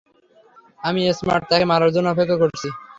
[0.79, 2.67] আমি স্মার্ট তাকে মারার জন্য অপেক্ষা করছি।